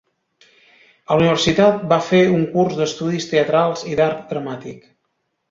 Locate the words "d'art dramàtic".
4.01-4.91